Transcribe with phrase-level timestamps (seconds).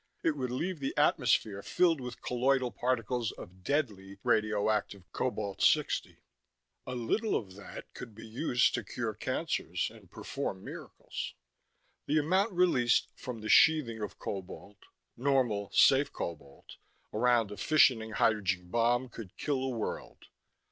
[0.23, 6.17] It would leave the atmosphere filled with colloidal particles of deadly, radioactive Cobalt 60.
[6.87, 11.35] A little of that could be used to cure cancers and perform miracles.
[12.07, 14.79] The amount released from the sheathing of cobalt
[15.15, 16.77] normal, "safe" cobalt
[17.13, 20.25] around a fissioning hydrogen bomb could kill a world.